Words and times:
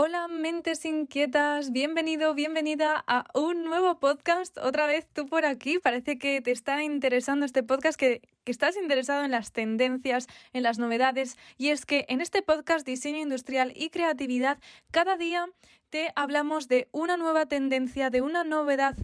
Hola 0.00 0.28
mentes 0.28 0.84
inquietas, 0.84 1.72
bienvenido, 1.72 2.32
bienvenida 2.32 3.02
a 3.08 3.24
un 3.34 3.64
nuevo 3.64 3.98
podcast. 3.98 4.56
Otra 4.58 4.86
vez 4.86 5.08
tú 5.12 5.26
por 5.26 5.44
aquí, 5.44 5.80
parece 5.80 6.18
que 6.18 6.40
te 6.40 6.52
está 6.52 6.84
interesando 6.84 7.44
este 7.44 7.64
podcast, 7.64 7.98
que, 7.98 8.22
que, 8.44 8.52
estás 8.52 8.76
interesado 8.76 9.24
en 9.24 9.32
las 9.32 9.50
tendencias, 9.50 10.28
en 10.52 10.62
las 10.62 10.78
novedades. 10.78 11.36
Y 11.56 11.70
es 11.70 11.84
que 11.84 12.06
en 12.08 12.20
este 12.20 12.42
podcast 12.42 12.86
Diseño 12.86 13.18
Industrial 13.18 13.72
y 13.74 13.90
Creatividad, 13.90 14.60
cada 14.92 15.16
día 15.16 15.48
te 15.90 16.12
hablamos 16.14 16.68
de 16.68 16.86
una 16.92 17.16
nueva 17.16 17.46
tendencia, 17.46 18.08
de 18.08 18.20
una 18.20 18.44
novedad, 18.44 18.94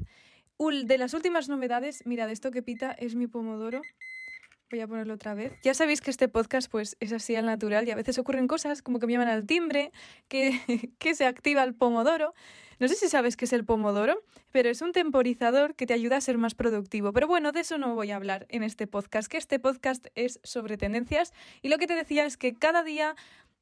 de 0.61 0.99
las 0.99 1.13
últimas 1.13 1.49
novedades. 1.49 2.07
Mirad, 2.07 2.31
esto 2.31 2.53
que 2.53 2.63
pita 2.63 2.93
es 2.93 3.17
mi 3.17 3.27
pomodoro. 3.27 3.83
Voy 4.71 4.81
a 4.81 4.89
ponerlo 4.89 5.15
otra 5.15 5.35
vez. 5.35 5.53
Ya 5.63 5.75
sabéis 5.75 6.01
que 6.01 6.11
este 6.11 6.29
podcast 6.29 6.71
pues 6.71 6.97
es 7.01 7.13
así 7.13 7.37
al 7.37 7.47
natural 7.47 7.87
y 7.87 7.91
a 7.91 7.95
veces 7.95 8.19
ocurren 8.19 8.49
cosas 8.49 8.83
como 8.83 8.99
que 8.99 9.07
me 9.07 9.13
llaman 9.13 9.29
al 9.29 9.47
timbre, 9.47 9.93
que, 10.29 10.59
que 10.99 11.15
se 11.15 11.27
activa 11.27 11.63
el 11.63 11.75
pomodoro. 11.75 12.35
No 12.81 12.89
sé 12.89 12.97
si 12.97 13.09
sabes 13.09 13.37
qué 13.37 13.45
es 13.45 13.53
el 13.53 13.65
pomodoro, 13.65 14.23
pero 14.51 14.69
es 14.69 14.83
un 14.83 14.93
temporizador 14.93 15.75
que 15.75 15.87
te 15.87 15.95
ayuda 15.95 16.17
a 16.17 16.21
ser 16.21 16.39
más 16.39 16.55
productivo. 16.55 17.13
Pero 17.13 17.29
bueno, 17.29 17.53
de 17.53 17.61
eso 17.61 17.79
no 17.79 17.95
voy 17.95 18.11
a 18.11 18.17
hablar 18.17 18.47
en 18.49 18.63
este 18.63 18.87
podcast, 18.87 19.29
que 19.29 19.37
este 19.37 19.59
podcast 19.59 20.07
es 20.15 20.41
sobre 20.43 20.77
tendencias 20.77 21.33
y 21.63 21.69
lo 21.69 21.79
que 21.79 21.87
te 21.87 21.95
decía 21.95 22.25
es 22.25 22.37
que 22.37 22.55
cada 22.55 22.83
día 22.83 23.15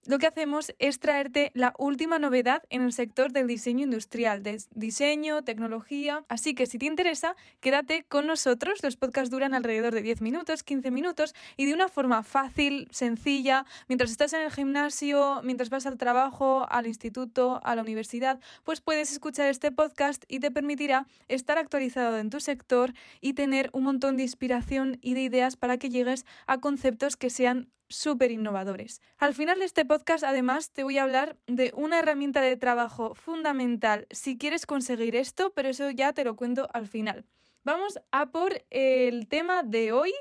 lo 0.04 0.18
que 0.18 0.26
hacemos 0.26 0.74
es 0.80 0.98
traerte 0.98 1.52
la 1.54 1.74
última 1.78 2.18
novedad 2.18 2.64
en 2.70 2.82
el 2.82 2.92
sector 2.92 3.30
del 3.30 3.46
diseño 3.46 3.84
industrial, 3.84 4.42
de 4.42 4.60
diseño, 4.74 5.42
tecnología. 5.42 6.24
Así 6.28 6.54
que 6.54 6.66
si 6.66 6.78
te 6.78 6.86
interesa, 6.86 7.36
quédate 7.60 8.04
con 8.08 8.26
nosotros. 8.26 8.82
Los 8.82 8.96
podcasts 8.96 9.30
duran 9.30 9.54
alrededor 9.54 9.94
de 9.94 10.02
10 10.02 10.20
minutos, 10.20 10.64
15 10.64 10.90
minutos 10.90 11.34
y 11.56 11.66
de 11.66 11.74
una 11.74 11.88
forma 11.88 12.24
fácil, 12.24 12.88
sencilla, 12.90 13.64
mientras 13.88 14.10
estás 14.10 14.32
en 14.32 14.42
el 14.42 14.50
gimnasio, 14.50 15.40
mientras 15.44 15.70
vas 15.70 15.86
al 15.86 15.98
trabajo, 15.98 16.66
al 16.68 16.88
instituto, 16.88 17.60
a 17.62 17.76
la 17.76 17.82
universidad, 17.82 18.40
pues 18.64 18.80
puedes 18.80 19.12
escuchar 19.12 19.48
este 19.48 19.70
podcast 19.70 20.24
y 20.26 20.40
te 20.40 20.50
permitirá 20.50 21.06
estar 21.28 21.58
actualizado 21.58 22.18
en 22.18 22.28
tu 22.28 22.40
sector 22.40 22.92
y 23.20 23.34
tener 23.34 23.70
un 23.72 23.84
montón 23.84 24.16
de 24.16 24.24
inspiración 24.24 24.98
y 25.00 25.14
de 25.14 25.22
ideas 25.22 25.56
para 25.56 25.78
que 25.78 25.90
llegues 25.90 26.26
a 26.48 26.58
conceptos 26.58 27.16
que 27.16 27.30
sean 27.30 27.68
súper 27.92 28.30
innovadores. 28.30 29.00
Al 29.18 29.34
final 29.34 29.58
de 29.58 29.64
este 29.64 29.84
podcast, 29.84 30.24
además, 30.24 30.70
te 30.70 30.82
voy 30.82 30.98
a 30.98 31.04
hablar 31.04 31.36
de 31.46 31.72
una 31.74 31.98
herramienta 31.98 32.40
de 32.40 32.56
trabajo 32.56 33.14
fundamental 33.14 34.06
si 34.10 34.36
quieres 34.36 34.66
conseguir 34.66 35.16
esto, 35.16 35.52
pero 35.54 35.68
eso 35.68 35.90
ya 35.90 36.12
te 36.12 36.24
lo 36.24 36.36
cuento 36.36 36.68
al 36.72 36.86
final. 36.86 37.24
Vamos 37.64 38.00
a 38.10 38.30
por 38.30 38.64
el 38.70 39.28
tema 39.28 39.62
de 39.62 39.92
hoy. 39.92 40.12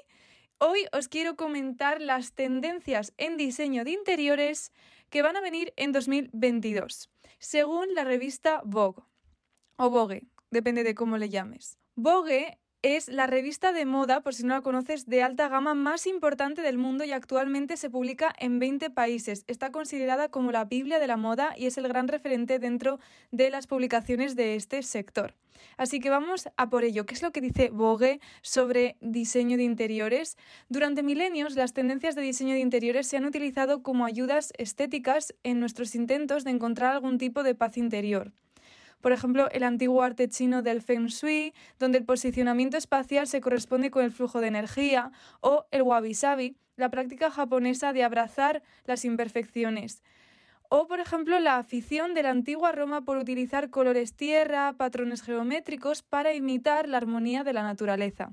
Hoy 0.59 0.85
os 0.91 1.07
quiero 1.07 1.35
comentar 1.35 2.01
las 2.01 2.33
tendencias 2.33 3.13
en 3.17 3.35
diseño 3.35 3.83
de 3.83 3.91
interiores 3.91 4.71
que 5.09 5.21
van 5.21 5.35
a 5.35 5.41
venir 5.41 5.73
en 5.75 5.91
2022, 5.91 7.09
según 7.39 7.93
la 7.95 8.03
revista 8.03 8.61
Vogue 8.63 9.03
o 9.75 9.89
Vogue, 9.89 10.23
depende 10.51 10.83
de 10.83 10.95
cómo 10.95 11.17
le 11.17 11.29
llames. 11.29 11.77
Vogue 11.95 12.59
es 12.83 13.09
la 13.09 13.27
revista 13.27 13.73
de 13.73 13.85
moda, 13.85 14.21
por 14.21 14.33
si 14.33 14.43
no 14.43 14.55
la 14.55 14.61
conoces, 14.61 15.05
de 15.05 15.21
alta 15.21 15.47
gama 15.49 15.75
más 15.75 16.07
importante 16.07 16.61
del 16.63 16.79
mundo 16.79 17.03
y 17.03 17.11
actualmente 17.11 17.77
se 17.77 17.91
publica 17.91 18.33
en 18.39 18.57
20 18.57 18.89
países. 18.89 19.43
Está 19.47 19.71
considerada 19.71 20.29
como 20.29 20.51
la 20.51 20.65
Biblia 20.65 20.99
de 20.99 21.07
la 21.07 21.17
moda 21.17 21.53
y 21.55 21.67
es 21.67 21.77
el 21.77 21.87
gran 21.87 22.07
referente 22.07 22.57
dentro 22.57 22.99
de 23.31 23.51
las 23.51 23.67
publicaciones 23.67 24.35
de 24.35 24.55
este 24.55 24.81
sector. 24.81 25.35
Así 25.77 25.99
que 25.99 26.09
vamos 26.09 26.49
a 26.57 26.69
por 26.69 26.83
ello. 26.83 27.05
¿Qué 27.05 27.13
es 27.13 27.21
lo 27.21 27.31
que 27.31 27.41
dice 27.41 27.69
Vogue 27.69 28.19
sobre 28.41 28.97
diseño 28.99 29.57
de 29.57 29.63
interiores? 29.63 30.37
Durante 30.69 31.03
milenios, 31.03 31.55
las 31.55 31.73
tendencias 31.73 32.15
de 32.15 32.23
diseño 32.23 32.55
de 32.55 32.61
interiores 32.61 33.05
se 33.05 33.17
han 33.17 33.25
utilizado 33.25 33.83
como 33.83 34.05
ayudas 34.05 34.53
estéticas 34.57 35.35
en 35.43 35.59
nuestros 35.59 35.93
intentos 35.93 36.43
de 36.43 36.51
encontrar 36.51 36.93
algún 36.93 37.19
tipo 37.19 37.43
de 37.43 37.53
paz 37.53 37.77
interior. 37.77 38.31
Por 39.01 39.11
ejemplo, 39.11 39.49
el 39.51 39.63
antiguo 39.63 40.03
arte 40.03 40.29
chino 40.29 40.61
del 40.61 40.81
Feng 40.81 41.07
Shui, 41.07 41.53
donde 41.79 41.97
el 41.97 42.05
posicionamiento 42.05 42.77
espacial 42.77 43.27
se 43.27 43.41
corresponde 43.41 43.91
con 43.91 44.03
el 44.03 44.11
flujo 44.11 44.41
de 44.41 44.47
energía, 44.47 45.11
o 45.41 45.65
el 45.71 45.81
Wabi 45.81 46.13
Sabi, 46.13 46.55
la 46.75 46.89
práctica 46.89 47.31
japonesa 47.31 47.93
de 47.93 48.03
abrazar 48.03 48.63
las 48.85 49.03
imperfecciones. 49.05 50.03
O, 50.69 50.87
por 50.87 50.99
ejemplo, 50.99 51.37
la 51.39 51.57
afición 51.57 52.13
de 52.13 52.23
la 52.23 52.29
antigua 52.29 52.71
Roma 52.71 53.01
por 53.01 53.17
utilizar 53.17 53.69
colores 53.69 54.15
tierra, 54.15 54.73
patrones 54.77 55.21
geométricos 55.21 56.01
para 56.01 56.33
imitar 56.33 56.87
la 56.87 56.97
armonía 56.97 57.43
de 57.43 57.53
la 57.53 57.63
naturaleza. 57.63 58.31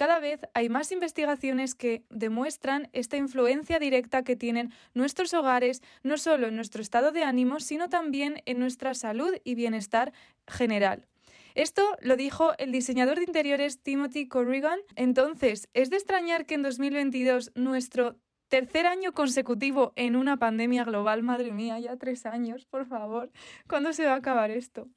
Cada 0.00 0.18
vez 0.18 0.40
hay 0.54 0.70
más 0.70 0.92
investigaciones 0.92 1.74
que 1.74 2.04
demuestran 2.08 2.88
esta 2.94 3.18
influencia 3.18 3.78
directa 3.78 4.22
que 4.22 4.34
tienen 4.34 4.72
nuestros 4.94 5.34
hogares, 5.34 5.82
no 6.02 6.16
solo 6.16 6.48
en 6.48 6.56
nuestro 6.56 6.80
estado 6.80 7.12
de 7.12 7.22
ánimo, 7.22 7.60
sino 7.60 7.90
también 7.90 8.40
en 8.46 8.58
nuestra 8.58 8.94
salud 8.94 9.34
y 9.44 9.56
bienestar 9.56 10.14
general. 10.46 11.06
Esto 11.54 11.98
lo 12.00 12.16
dijo 12.16 12.54
el 12.56 12.72
diseñador 12.72 13.18
de 13.18 13.24
interiores 13.24 13.82
Timothy 13.82 14.26
Corrigan. 14.26 14.78
Entonces, 14.96 15.68
¿es 15.74 15.90
de 15.90 15.96
extrañar 15.96 16.46
que 16.46 16.54
en 16.54 16.62
2022 16.62 17.52
nuestro 17.54 18.16
Tercer 18.50 18.84
año 18.86 19.12
consecutivo 19.12 19.92
en 19.94 20.16
una 20.16 20.36
pandemia 20.36 20.82
global, 20.82 21.22
madre 21.22 21.52
mía, 21.52 21.78
ya 21.78 21.96
tres 21.96 22.26
años, 22.26 22.66
por 22.66 22.84
favor. 22.84 23.30
¿Cuándo 23.68 23.92
se 23.92 24.04
va 24.04 24.14
a 24.14 24.16
acabar 24.16 24.50
esto? 24.50 24.88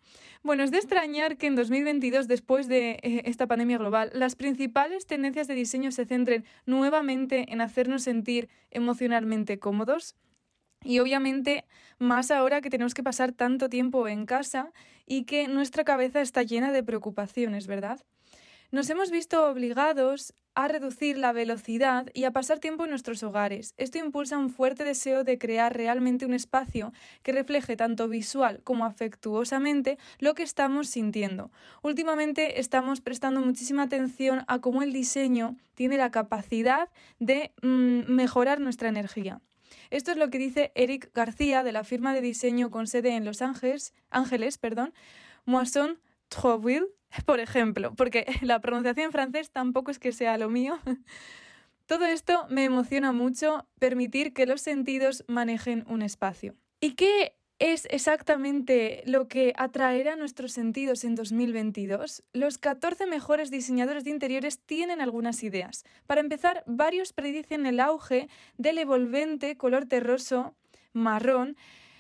Bueno, 0.42 0.64
es 0.64 0.72
de 0.72 0.78
extrañar 0.78 1.38
que 1.38 1.46
en 1.46 1.56
2022, 1.56 2.28
después 2.28 2.68
de 2.68 2.98
eh, 3.04 3.22
esta 3.26 3.46
pandemia 3.46 3.78
global, 3.78 4.10
las 4.16 4.36
principales 4.36 5.06
tendencias 5.06 5.48
de 5.48 5.54
diseño 5.54 5.92
se 5.92 6.06
centren 6.06 6.46
nuevamente 6.66 7.46
en 7.54 7.62
hacernos 7.62 8.02
sentir 8.02 8.50
emocionalmente 8.72 9.60
cómodos. 9.60 10.16
Y 10.84 10.98
obviamente, 10.98 11.64
más 12.00 12.32
ahora 12.32 12.60
que 12.60 12.72
tenemos 12.72 12.96
que 12.96 13.04
pasar 13.04 13.34
tanto 13.34 13.70
tiempo 13.70 14.08
en 14.08 14.26
casa 14.26 14.74
y 15.06 15.26
que 15.26 15.48
nuestra 15.48 15.84
cabeza 15.84 16.22
está 16.22 16.42
llena 16.42 16.72
de 16.72 16.82
preocupaciones, 16.82 17.68
¿verdad? 17.68 18.02
Nos 18.74 18.90
hemos 18.90 19.12
visto 19.12 19.48
obligados 19.48 20.34
a 20.56 20.68
reducir 20.68 21.20
la 21.20 21.32
velocidad 21.32 22.08
y 22.16 22.24
a 22.24 22.32
pasar 22.32 22.58
tiempo 22.58 22.86
en 22.86 22.90
nuestros 22.90 23.22
hogares. 23.22 23.76
Esto 23.78 24.00
impulsa 24.00 24.40
un 24.40 24.50
fuerte 24.50 24.84
deseo 24.84 25.24
de 25.24 25.38
crear 25.38 25.78
realmente 25.78 26.26
un 26.26 26.34
espacio 26.34 26.92
que 27.22 27.34
refleje 27.34 27.76
tanto 27.76 28.08
visual 28.08 28.62
como 28.64 28.86
afectuosamente 28.86 30.00
lo 30.18 30.34
que 30.34 30.42
estamos 30.42 30.90
sintiendo. 30.90 31.52
Últimamente 31.84 32.60
estamos 32.60 33.00
prestando 33.00 33.42
muchísima 33.42 33.84
atención 33.84 34.44
a 34.48 34.58
cómo 34.58 34.82
el 34.82 34.92
diseño 34.92 35.56
tiene 35.76 35.98
la 35.98 36.10
capacidad 36.10 36.90
de 37.20 37.52
mm, 37.62 38.12
mejorar 38.12 38.60
nuestra 38.60 38.90
energía. 38.90 39.40
Esto 39.92 40.10
es 40.10 40.18
lo 40.18 40.32
que 40.32 40.40
dice 40.40 40.72
Eric 40.74 41.12
García 41.14 41.62
de 41.62 41.74
la 41.74 41.84
firma 41.84 42.16
de 42.16 42.22
diseño 42.22 42.72
con 42.72 42.88
sede 42.88 43.16
en 43.16 43.24
Los 43.24 43.44
Ángeles, 43.44 43.94
Ángeles 44.10 44.58
perdón, 44.58 44.96
Moisson 45.46 46.00
Trouville 46.30 46.88
por 47.26 47.40
ejemplo, 47.40 47.94
porque 47.96 48.26
la 48.42 48.60
pronunciación 48.60 49.08
en 49.08 49.12
francés 49.12 49.52
tampoco 49.52 49.92
es 49.92 50.00
que 50.00 50.12
sea 50.12 50.38
lo 50.38 50.50
mío. 50.50 50.80
Todo 51.86 52.06
esto 52.06 52.46
me 52.50 52.64
emociona 52.64 53.12
mucho, 53.12 53.68
permitir 53.78 54.34
que 54.34 54.46
los 54.46 54.62
sentidos 54.62 55.26
manejen 55.28 55.84
un 55.88 56.02
espacio. 56.02 56.56
¿Y 56.80 56.96
qué 56.96 57.36
es 57.60 57.88
exactamente 57.92 59.04
lo 59.06 59.28
que 59.28 59.54
atraerá 59.58 60.16
nuestros 60.16 60.54
sentidos 60.54 61.04
en 61.04 61.16
2022? 61.16 62.24
Los 62.32 62.58
14 62.58 63.06
mejores 63.06 63.52
diseñadores 63.52 64.06
de 64.06 64.12
interiores 64.12 64.60
tienen 64.60 65.02
algunas 65.02 65.44
ideas. 65.44 65.84
Para 66.08 66.22
empezar, 66.22 66.64
varios 66.68 67.12
predicen 67.12 67.66
el 67.66 67.82
auge 67.82 68.30
del 68.58 68.78
evolvente 68.78 69.58
color 69.58 69.86
terroso 69.86 70.56
marrón 70.94 71.58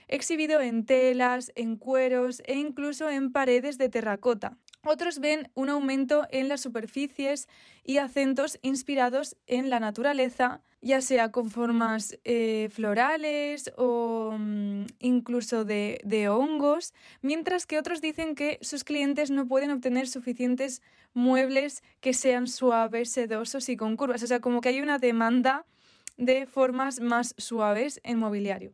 exhibido 0.08 0.62
en 0.62 0.86
telas, 0.86 1.52
en 1.56 1.78
cueros 1.78 2.41
e 2.46 2.56
incluso 2.56 3.09
en 3.09 3.31
paredes 3.31 3.78
de 3.78 3.90
terracota. 3.90 4.58
Otros 4.86 5.19
ven 5.19 5.50
un 5.53 5.69
aumento 5.69 6.28
en 6.30 6.50
las 6.50 6.59
superficies 6.59 7.47
y 7.86 8.00
acentos 8.00 8.59
inspirados 8.62 9.38
en 9.47 9.69
la 9.69 9.80
naturaleza, 9.80 10.62
ya 10.81 11.00
sea 11.00 11.31
con 11.31 11.50
formas 11.50 12.19
eh, 12.25 12.68
florales 12.69 13.72
o 13.78 14.36
mm, 14.38 14.84
incluso 15.00 15.63
de, 15.63 16.02
de, 16.03 16.28
hongos, 16.28 16.94
mientras 17.22 17.66
que 17.66 17.80
otros 17.80 18.01
dicen 18.01 18.36
que 18.36 18.60
sus 18.62 18.83
clientes 18.83 19.31
no 19.31 19.48
pueden 19.48 19.72
obtener 19.72 20.10
suficientes 20.10 20.81
muebles 21.13 21.81
que 22.01 22.13
sean 22.13 22.48
suaves, 22.48 23.10
sedosos 23.10 23.69
y 23.69 23.78
con 23.78 23.95
curvas. 23.95 24.22
O 24.24 24.28
sea, 24.28 24.42
como 24.42 24.60
que 24.60 24.68
hay 24.68 24.81
una 24.81 25.00
demanda 25.00 25.66
de 26.18 26.45
formas 26.45 27.00
más 27.00 27.36
suaves 27.38 28.01
en 28.04 28.19
mobiliario. 28.19 28.74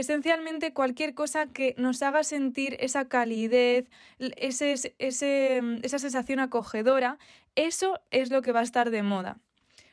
Esencialmente 0.00 0.72
cualquier 0.72 1.12
cosa 1.12 1.48
que 1.48 1.74
nos 1.76 2.00
haga 2.00 2.24
sentir 2.24 2.74
esa 2.80 3.06
calidez, 3.06 3.90
ese, 4.18 4.94
esa 4.98 5.98
sensación 5.98 6.40
acogedora, 6.40 7.18
eso 7.54 8.00
es 8.10 8.30
lo 8.30 8.40
que 8.40 8.52
va 8.52 8.60
a 8.60 8.62
estar 8.62 8.88
de 8.88 9.02
moda. 9.02 9.36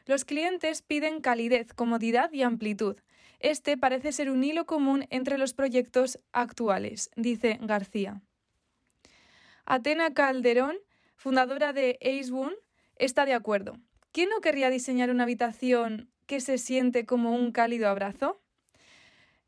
Los 0.06 0.24
clientes 0.24 0.81
piden 0.81 1.19
calidez, 1.19 1.74
comodidad 1.74 2.31
y 2.31 2.44
amplitud. 2.44 2.95
Este 3.42 3.75
parece 3.75 4.13
ser 4.13 4.31
un 4.31 4.45
hilo 4.45 4.65
común 4.65 5.07
entre 5.09 5.38
los 5.38 5.54
proyectos 5.54 6.19
actuales, 6.31 7.12
dice 7.18 7.57
García. 7.60 8.21
Atena 9.65 10.13
Calderón, 10.13 10.77
fundadora 11.18 11.74
de 11.74 12.00
Acewoon, 12.01 12.53
está 12.95 13.25
de 13.25 13.33
acuerdo. 13.33 13.77
¿Quién 14.13 14.30
no 14.30 14.39
querría 14.39 14.69
diseñar 14.69 15.10
una 15.10 15.24
habitación 15.24 16.10
que 16.27 16.39
se 16.39 16.57
siente 16.60 17.06
como 17.06 17.36
un 17.36 17.51
cálido 17.51 17.89
abrazo? 17.89 18.42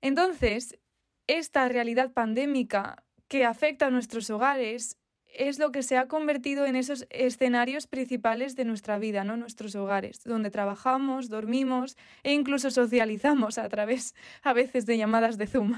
Entonces, 0.02 0.78
esta 1.28 1.68
realidad 1.68 2.12
pandémica 2.12 3.04
que 3.28 3.46
afecta 3.46 3.88
a 3.88 3.92
nuestros 3.92 4.30
hogares 4.30 4.98
es 5.28 5.60
lo 5.60 5.72
que 5.72 5.84
se 5.84 5.98
ha 5.98 6.08
convertido 6.08 6.66
en 6.66 6.76
esos 6.76 7.06
escenarios 7.10 7.88
principales 7.88 8.56
de 8.56 8.66
nuestra 8.66 8.98
vida, 8.98 9.24
¿no? 9.24 9.38
Nuestros 9.38 9.76
hogares, 9.76 10.24
donde 10.24 10.50
trabajamos, 10.50 11.30
dormimos 11.30 11.98
e 12.24 12.34
incluso 12.34 12.72
socializamos 12.72 13.58
a 13.58 13.70
través 13.70 14.16
a 14.42 14.54
veces 14.54 14.86
de 14.86 14.98
llamadas 14.98 15.38
de 15.38 15.48
Zoom. 15.48 15.76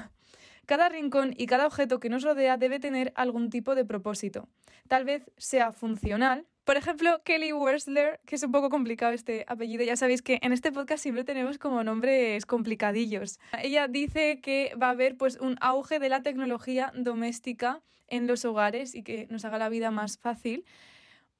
Cada 0.64 0.88
rincón 0.88 1.34
y 1.36 1.46
cada 1.46 1.66
objeto 1.66 2.00
que 2.00 2.08
nos 2.08 2.22
rodea 2.22 2.56
debe 2.56 2.78
tener 2.78 3.12
algún 3.16 3.50
tipo 3.50 3.74
de 3.74 3.84
propósito. 3.84 4.48
Tal 4.88 5.04
vez 5.04 5.30
sea 5.36 5.72
funcional. 5.72 6.46
Por 6.64 6.76
ejemplo, 6.76 7.22
Kelly 7.24 7.52
Wersler, 7.52 8.20
que 8.24 8.36
es 8.36 8.42
un 8.44 8.52
poco 8.52 8.70
complicado 8.70 9.12
este 9.12 9.44
apellido, 9.48 9.82
ya 9.82 9.96
sabéis 9.96 10.22
que 10.22 10.38
en 10.42 10.52
este 10.52 10.70
podcast 10.70 11.02
siempre 11.02 11.24
tenemos 11.24 11.58
como 11.58 11.82
nombres 11.82 12.46
complicadillos. 12.46 13.40
Ella 13.60 13.88
dice 13.88 14.40
que 14.40 14.72
va 14.80 14.86
a 14.86 14.90
haber 14.90 15.16
pues 15.16 15.38
un 15.40 15.56
auge 15.60 15.98
de 15.98 16.08
la 16.08 16.22
tecnología 16.22 16.92
doméstica 16.94 17.82
en 18.06 18.28
los 18.28 18.44
hogares 18.44 18.94
y 18.94 19.02
que 19.02 19.26
nos 19.28 19.44
haga 19.44 19.58
la 19.58 19.70
vida 19.70 19.90
más 19.90 20.18
fácil. 20.18 20.64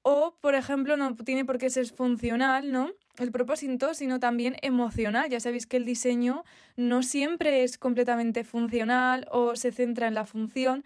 O, 0.03 0.35
por 0.41 0.57
ejemplo, 0.57 0.97
no 0.97 1.15
tiene 1.15 1.45
por 1.45 1.59
qué 1.59 1.71
ser 1.71 1.87
funcional, 1.87 2.73
¿no? 2.73 2.91
El 3.19 3.31
propósito, 3.31 3.95
sino 3.95 4.19
también 4.19 4.57
emocional. 4.63 5.31
Ya 5.31 5.39
sabéis 5.39 5.69
que 5.69 5.77
el 5.77 5.85
diseño 5.85 6.43
no 6.75 7.05
siempre 7.05 7.63
es 7.63 7.79
completamente 7.79 8.43
funcional 8.43 9.29
o 9.31 9.55
se 9.55 9.71
centra 9.71 10.09
en 10.09 10.15
la 10.15 10.27
función, 10.27 10.85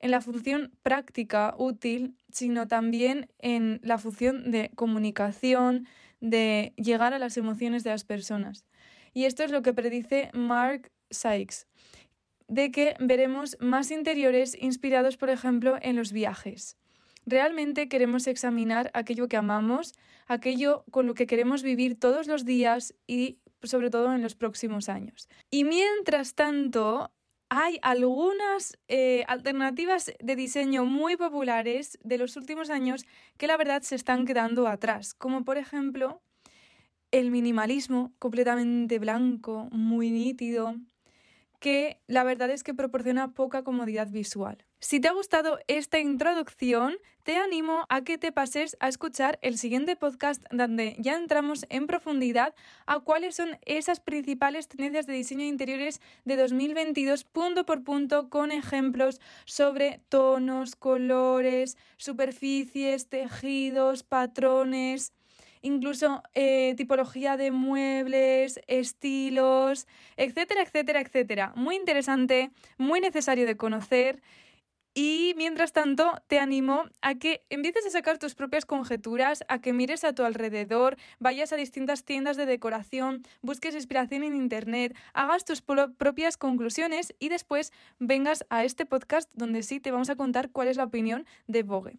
en 0.00 0.10
la 0.10 0.20
función 0.20 0.72
práctica, 0.82 1.54
útil, 1.58 2.16
sino 2.30 2.68
también 2.68 3.28
en 3.38 3.80
la 3.82 3.98
función 3.98 4.50
de 4.50 4.70
comunicación, 4.74 5.86
de 6.20 6.72
llegar 6.76 7.14
a 7.14 7.18
las 7.18 7.36
emociones 7.36 7.84
de 7.84 7.90
las 7.90 8.04
personas. 8.04 8.64
Y 9.12 9.24
esto 9.24 9.44
es 9.44 9.50
lo 9.50 9.62
que 9.62 9.72
predice 9.72 10.30
Mark 10.34 10.90
Sykes, 11.10 11.66
de 12.48 12.70
que 12.70 12.94
veremos 13.00 13.56
más 13.60 13.90
interiores 13.90 14.56
inspirados, 14.60 15.16
por 15.16 15.30
ejemplo, 15.30 15.78
en 15.80 15.96
los 15.96 16.12
viajes. 16.12 16.76
Realmente 17.24 17.88
queremos 17.88 18.26
examinar 18.26 18.90
aquello 18.94 19.28
que 19.28 19.36
amamos, 19.36 19.94
aquello 20.28 20.84
con 20.90 21.06
lo 21.06 21.14
que 21.14 21.26
queremos 21.26 21.62
vivir 21.62 21.98
todos 21.98 22.28
los 22.28 22.44
días 22.44 22.94
y 23.06 23.38
sobre 23.62 23.90
todo 23.90 24.14
en 24.14 24.22
los 24.22 24.36
próximos 24.36 24.88
años. 24.88 25.28
Y 25.50 25.64
mientras 25.64 26.34
tanto, 26.34 27.10
hay 27.48 27.78
algunas 27.82 28.76
eh, 28.88 29.24
alternativas 29.28 30.12
de 30.18 30.36
diseño 30.36 30.84
muy 30.84 31.16
populares 31.16 31.98
de 32.02 32.18
los 32.18 32.36
últimos 32.36 32.70
años 32.70 33.06
que 33.36 33.46
la 33.46 33.56
verdad 33.56 33.82
se 33.82 33.94
están 33.94 34.26
quedando 34.26 34.66
atrás, 34.66 35.14
como 35.14 35.44
por 35.44 35.56
ejemplo 35.56 36.20
el 37.12 37.30
minimalismo 37.30 38.12
completamente 38.18 38.98
blanco, 38.98 39.68
muy 39.70 40.10
nítido, 40.10 40.74
que 41.60 42.00
la 42.08 42.24
verdad 42.24 42.50
es 42.50 42.64
que 42.64 42.74
proporciona 42.74 43.32
poca 43.32 43.62
comodidad 43.62 44.08
visual. 44.10 44.65
Si 44.78 45.00
te 45.00 45.08
ha 45.08 45.12
gustado 45.12 45.58
esta 45.68 45.98
introducción, 45.98 46.96
te 47.22 47.36
animo 47.36 47.86
a 47.88 48.02
que 48.02 48.18
te 48.18 48.30
pases 48.30 48.76
a 48.78 48.88
escuchar 48.88 49.38
el 49.40 49.56
siguiente 49.56 49.96
podcast 49.96 50.44
donde 50.50 50.96
ya 50.98 51.16
entramos 51.16 51.64
en 51.70 51.86
profundidad 51.86 52.54
a 52.84 53.00
cuáles 53.00 53.36
son 53.36 53.58
esas 53.64 54.00
principales 54.00 54.68
tendencias 54.68 55.06
de 55.06 55.14
diseño 55.14 55.40
de 55.40 55.46
interiores 55.46 56.02
de 56.26 56.36
2022 56.36 57.24
punto 57.24 57.64
por 57.64 57.84
punto 57.84 58.28
con 58.28 58.52
ejemplos 58.52 59.18
sobre 59.46 60.02
tonos, 60.10 60.76
colores, 60.76 61.78
superficies, 61.96 63.08
tejidos, 63.08 64.02
patrones, 64.02 65.14
incluso 65.62 66.22
eh, 66.34 66.74
tipología 66.76 67.38
de 67.38 67.50
muebles, 67.50 68.60
estilos, 68.66 69.86
etcétera, 70.18 70.62
etcétera, 70.62 71.00
etcétera. 71.00 71.52
Muy 71.56 71.76
interesante, 71.76 72.50
muy 72.76 73.00
necesario 73.00 73.46
de 73.46 73.56
conocer. 73.56 74.22
Y 74.98 75.34
mientras 75.36 75.74
tanto, 75.74 76.22
te 76.26 76.38
animo 76.38 76.84
a 77.02 77.16
que 77.16 77.44
empieces 77.50 77.84
a 77.84 77.90
sacar 77.90 78.16
tus 78.16 78.34
propias 78.34 78.64
conjeturas, 78.64 79.44
a 79.46 79.60
que 79.60 79.74
mires 79.74 80.04
a 80.04 80.14
tu 80.14 80.24
alrededor, 80.24 80.96
vayas 81.18 81.52
a 81.52 81.56
distintas 81.56 82.02
tiendas 82.02 82.38
de 82.38 82.46
decoración, 82.46 83.22
busques 83.42 83.74
inspiración 83.74 84.22
en 84.22 84.34
Internet, 84.34 84.96
hagas 85.12 85.44
tus 85.44 85.60
propias 85.60 86.38
conclusiones 86.38 87.14
y 87.18 87.28
después 87.28 87.74
vengas 87.98 88.46
a 88.48 88.64
este 88.64 88.86
podcast 88.86 89.28
donde 89.34 89.62
sí 89.62 89.80
te 89.80 89.90
vamos 89.90 90.08
a 90.08 90.16
contar 90.16 90.48
cuál 90.48 90.68
es 90.68 90.78
la 90.78 90.84
opinión 90.84 91.26
de 91.46 91.62
Vogue. 91.62 91.98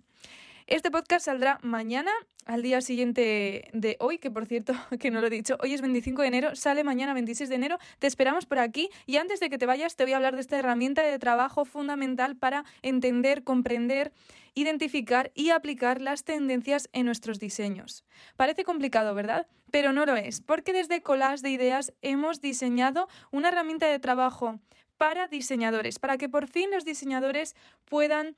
Este 0.67 0.91
podcast 0.91 1.23
saldrá 1.23 1.59
mañana, 1.63 2.11
al 2.45 2.61
día 2.61 2.81
siguiente 2.81 3.69
de 3.71 3.95
hoy, 4.01 4.17
que 4.17 4.29
por 4.29 4.45
cierto, 4.45 4.73
que 4.99 5.11
no 5.11 5.21
lo 5.21 5.27
he 5.27 5.29
dicho, 5.29 5.55
hoy 5.61 5.73
es 5.73 5.79
25 5.79 6.23
de 6.23 6.27
enero, 6.27 6.55
sale 6.57 6.83
mañana 6.83 7.13
26 7.13 7.47
de 7.47 7.55
enero, 7.55 7.77
te 7.99 8.07
esperamos 8.07 8.45
por 8.45 8.59
aquí 8.59 8.89
y 9.05 9.15
antes 9.15 9.39
de 9.39 9.49
que 9.49 9.57
te 9.57 9.65
vayas 9.65 9.95
te 9.95 10.03
voy 10.03 10.11
a 10.11 10.17
hablar 10.17 10.35
de 10.35 10.41
esta 10.41 10.59
herramienta 10.59 11.03
de 11.03 11.19
trabajo 11.19 11.63
fundamental 11.63 12.35
para 12.35 12.65
entender, 12.81 13.45
comprender, 13.45 14.11
identificar 14.55 15.31
y 15.35 15.51
aplicar 15.51 16.01
las 16.01 16.25
tendencias 16.25 16.89
en 16.91 17.05
nuestros 17.05 17.39
diseños. 17.39 18.03
Parece 18.35 18.65
complicado, 18.65 19.15
¿verdad? 19.15 19.47
Pero 19.71 19.93
no 19.93 20.05
lo 20.05 20.17
es, 20.17 20.41
porque 20.41 20.73
desde 20.73 21.01
Collage 21.01 21.43
de 21.43 21.51
Ideas 21.51 21.93
hemos 22.01 22.41
diseñado 22.41 23.07
una 23.31 23.47
herramienta 23.47 23.87
de 23.87 23.99
trabajo 23.99 24.59
para 24.97 25.27
diseñadores, 25.27 25.97
para 25.97 26.17
que 26.17 26.27
por 26.27 26.47
fin 26.47 26.71
los 26.71 26.83
diseñadores 26.83 27.55
puedan 27.85 28.35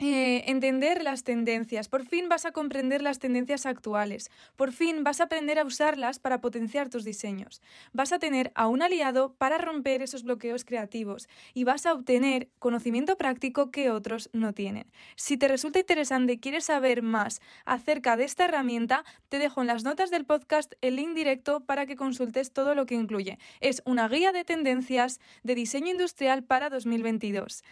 eh, 0.00 0.44
entender 0.46 1.02
las 1.02 1.24
tendencias, 1.24 1.88
por 1.88 2.06
fin 2.06 2.28
vas 2.28 2.46
a 2.46 2.52
comprender 2.52 3.02
las 3.02 3.18
tendencias 3.18 3.66
actuales, 3.66 4.30
por 4.54 4.72
fin 4.72 5.02
vas 5.02 5.20
a 5.20 5.24
aprender 5.24 5.58
a 5.58 5.64
usarlas 5.64 6.20
para 6.20 6.40
potenciar 6.40 6.88
tus 6.88 7.02
diseños, 7.02 7.60
vas 7.92 8.12
a 8.12 8.20
tener 8.20 8.52
a 8.54 8.68
un 8.68 8.80
aliado 8.80 9.34
para 9.38 9.58
romper 9.58 10.00
esos 10.02 10.22
bloqueos 10.22 10.64
creativos 10.64 11.28
y 11.52 11.64
vas 11.64 11.84
a 11.84 11.92
obtener 11.92 12.48
conocimiento 12.60 13.16
práctico 13.16 13.72
que 13.72 13.90
otros 13.90 14.30
no 14.32 14.52
tienen. 14.52 14.86
Si 15.16 15.36
te 15.36 15.48
resulta 15.48 15.80
interesante 15.80 16.34
y 16.34 16.38
quieres 16.38 16.66
saber 16.66 17.02
más 17.02 17.40
acerca 17.64 18.16
de 18.16 18.22
esta 18.22 18.44
herramienta, 18.44 19.04
te 19.28 19.40
dejo 19.40 19.62
en 19.62 19.66
las 19.66 19.82
notas 19.82 20.12
del 20.12 20.24
podcast 20.24 20.74
el 20.80 20.94
link 20.94 21.14
directo 21.14 21.58
para 21.58 21.86
que 21.86 21.96
consultes 21.96 22.52
todo 22.52 22.76
lo 22.76 22.86
que 22.86 22.94
incluye. 22.94 23.40
Es 23.60 23.82
una 23.84 24.08
guía 24.08 24.30
de 24.30 24.44
tendencias 24.44 25.18
de 25.42 25.56
diseño 25.56 25.90
industrial 25.90 26.44
para 26.44 26.70
2022. 26.70 27.64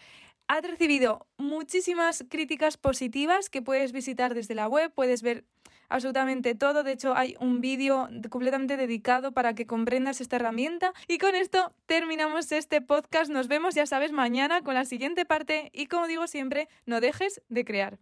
Ha 0.48 0.60
recibido 0.60 1.26
muchísimas 1.38 2.24
críticas 2.28 2.76
positivas 2.76 3.50
que 3.50 3.62
puedes 3.62 3.90
visitar 3.92 4.32
desde 4.32 4.54
la 4.54 4.68
web, 4.68 4.92
puedes 4.94 5.22
ver 5.22 5.44
absolutamente 5.88 6.54
todo. 6.54 6.84
De 6.84 6.92
hecho, 6.92 7.16
hay 7.16 7.36
un 7.40 7.60
vídeo 7.60 8.08
completamente 8.30 8.76
dedicado 8.76 9.32
para 9.32 9.54
que 9.54 9.66
comprendas 9.66 10.20
esta 10.20 10.36
herramienta. 10.36 10.92
Y 11.08 11.18
con 11.18 11.34
esto 11.34 11.72
terminamos 11.86 12.52
este 12.52 12.80
podcast. 12.80 13.30
Nos 13.30 13.48
vemos, 13.48 13.74
ya 13.74 13.86
sabes, 13.86 14.12
mañana 14.12 14.62
con 14.62 14.74
la 14.74 14.84
siguiente 14.84 15.24
parte. 15.24 15.70
Y 15.72 15.86
como 15.86 16.06
digo 16.06 16.26
siempre, 16.26 16.68
no 16.86 17.00
dejes 17.00 17.42
de 17.48 17.64
crear. 17.64 17.98